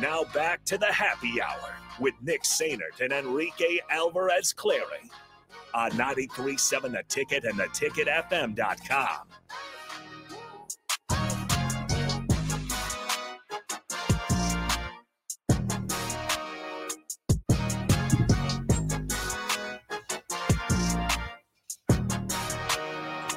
[0.00, 5.10] Now back to the happy hour with Nick Sainert and Enrique Alvarez Clary
[5.74, 9.28] on 937 The Ticket and theticketfm.com.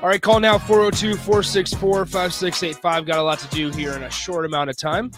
[0.02, 3.06] All right, call now 402 464 5685.
[3.06, 5.12] Got a lot to do here in a short amount of time.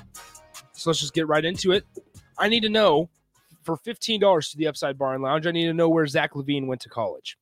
[0.74, 1.86] So let's just get right into it.
[2.38, 3.10] I need to know
[3.64, 6.68] for $15 to the Upside Bar and Lounge, I need to know where Zach LaVine
[6.68, 7.38] went to college.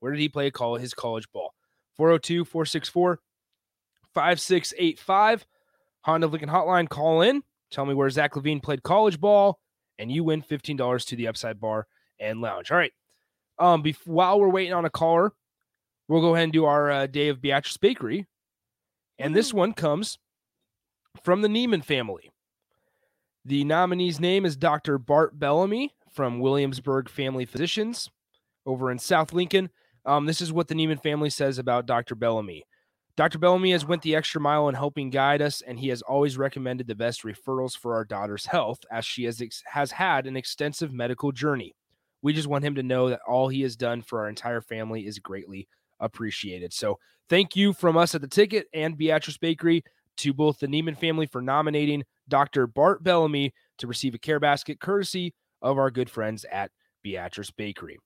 [0.00, 1.54] Where did he play call his college ball?
[1.96, 3.20] 402 464
[4.14, 5.46] 5685.
[6.04, 7.42] Honda Lincoln Hotline, call in.
[7.70, 9.60] Tell me where Zach LaVine played college ball,
[9.98, 11.86] and you win $15 to the Upside Bar
[12.18, 12.70] and Lounge.
[12.70, 12.92] All right.
[13.58, 15.32] Um, bef- while we're waiting on a caller,
[16.08, 18.26] we'll go ahead and do our uh, day of Beatrice Bakery.
[19.18, 20.18] And this one comes
[21.22, 22.31] from the Neiman family.
[23.44, 24.98] The nominee's name is Dr.
[24.98, 28.08] Bart Bellamy from Williamsburg Family Physicians
[28.66, 29.68] over in South Lincoln.
[30.06, 32.14] Um, this is what the Neiman family says about Dr.
[32.14, 32.64] Bellamy.
[33.16, 33.38] Dr.
[33.38, 36.86] Bellamy has went the extra mile in helping guide us, and he has always recommended
[36.86, 40.92] the best referrals for our daughter's health, as she has ex- has had an extensive
[40.92, 41.74] medical journey.
[42.22, 45.04] We just want him to know that all he has done for our entire family
[45.04, 45.66] is greatly
[45.98, 46.72] appreciated.
[46.72, 49.82] So, thank you from us at the Ticket and Beatrice Bakery
[50.18, 52.66] to both the Neiman family for nominating Dr.
[52.66, 56.70] Bart Bellamy to receive a care basket courtesy of our good friends at
[57.02, 57.98] Beatrice Bakery.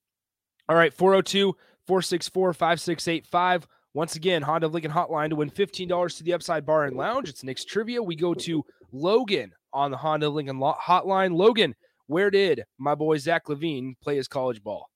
[0.69, 1.55] All right, 402
[1.87, 3.67] 464 5685.
[3.95, 7.29] Once again, Honda of Lincoln Hotline to win $15 to the Upside Bar and Lounge.
[7.29, 8.03] It's Nick's Trivia.
[8.03, 8.62] We go to
[8.93, 11.34] Logan on the Honda Lincoln Hotline.
[11.34, 11.75] Logan,
[12.07, 14.91] where did my boy Zach LaVine play his college ball?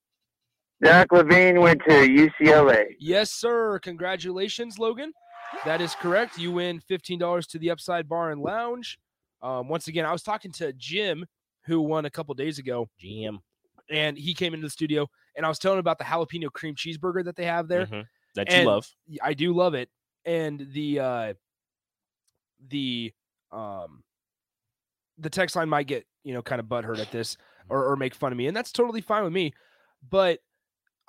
[0.85, 2.87] Zach LaVine went to UCLA.
[2.99, 3.79] Yes, sir.
[3.81, 5.13] Congratulations, Logan.
[5.65, 6.39] That is correct.
[6.39, 8.99] You win $15 to the Upside Bar and Lounge.
[9.43, 11.25] Um, once again, I was talking to Jim,
[11.67, 13.39] who won a couple days ago, GM.
[13.91, 15.07] and he came into the studio,
[15.37, 17.87] and I was telling him about the jalapeno cream cheeseburger that they have there.
[17.87, 18.05] Mhm.
[18.37, 18.87] That And- you love.
[19.23, 19.91] I do love it.
[20.25, 21.35] And the uh
[22.69, 23.13] the
[23.51, 24.05] um
[25.19, 27.37] the text line might get, you know, kind of butthurt at this
[27.69, 29.53] or, or make fun of me, and that's totally fine with me.
[30.09, 30.41] But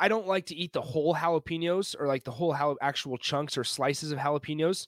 [0.01, 3.63] I don't like to eat the whole jalapenos or like the whole actual chunks or
[3.63, 4.87] slices of jalapenos.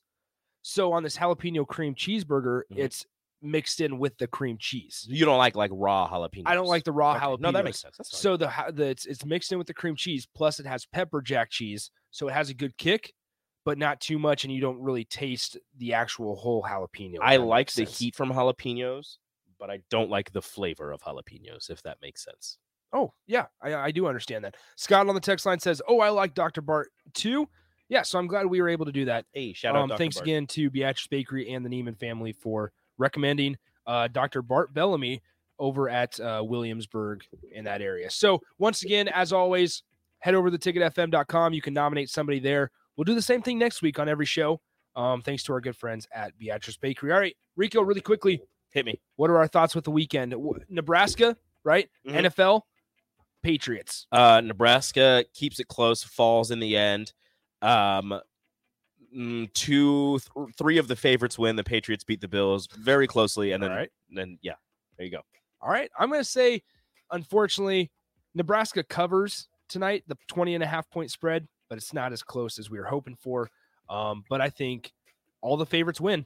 [0.63, 2.77] So on this jalapeno cream cheeseburger, Mhm.
[2.77, 3.05] it's
[3.41, 5.05] mixed in with the cream cheese.
[5.09, 6.43] You don't like like raw jalapenos.
[6.47, 7.25] I don't like the raw Okay.
[7.25, 7.39] jalapenos.
[7.41, 7.99] No, that makes sense.
[8.03, 11.21] So the, the it's, it's mixed in with the cream cheese, plus it has pepper
[11.21, 13.13] jack cheese, so it has a good kick,
[13.65, 17.17] but not too much, and you don't really taste the actual whole jalapeno.
[17.21, 17.99] I like the sense.
[17.99, 19.17] heat from jalapenos,
[19.59, 21.69] but I don't like the flavor of jalapenos.
[21.69, 22.57] If that makes sense.
[22.93, 24.55] Oh yeah, I, I do understand that.
[24.75, 26.61] Scott on the text line says, "Oh, I like Dr.
[26.61, 27.47] Bart too."
[27.89, 29.25] Yeah, so I'm glad we were able to do that.
[29.33, 29.81] Hey, shout out.
[29.83, 29.97] Um, Dr.
[29.97, 30.27] thanks Bart.
[30.27, 34.41] again to Beatrice Bakery and the Neiman family for recommending uh, Dr.
[34.41, 35.21] Bart Bellamy
[35.59, 37.21] over at uh, Williamsburg
[37.51, 38.09] in that area.
[38.09, 39.83] So once again, as always,
[40.19, 41.53] head over to ticketfm.com.
[41.53, 42.71] You can nominate somebody there.
[42.95, 44.61] We'll do the same thing next week on every show.
[44.95, 47.11] Um, thanks to our good friends at Beatrice Bakery.
[47.11, 48.99] All right, Rico, really quickly, Hit me.
[49.15, 50.33] what are our thoughts with the weekend?
[50.69, 51.89] Nebraska, right?
[52.07, 52.25] Mhm.
[52.25, 52.61] NFL,
[53.43, 54.07] Patriots.
[54.11, 57.13] Uh, Nebraska keeps it close, falls in the end.
[57.61, 58.19] Um,
[59.15, 61.55] mm, two, th- three of the favorites win.
[61.55, 63.89] The Patriots beat the Bills very closely, and then, right.
[64.09, 64.55] then yeah,
[64.97, 65.21] there you go.
[65.61, 65.89] All right.
[65.97, 66.61] I'm going to say,
[67.11, 67.91] unfortunately,
[68.35, 72.59] Nebraska covers tonight, the 20 and a half point spread, but it's not as close
[72.59, 73.49] as we were hoping for.
[73.89, 74.91] Um, but I think
[75.41, 76.25] all the favorites win.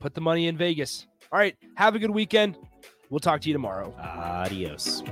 [0.00, 1.06] Put the money in Vegas.
[1.32, 1.56] All right.
[1.76, 2.56] Have a good weekend.
[3.10, 3.94] We'll talk to you tomorrow.
[3.98, 5.02] Adios.